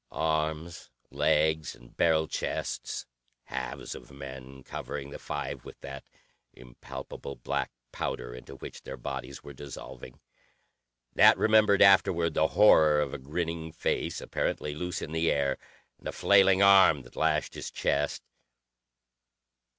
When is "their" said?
8.81-8.97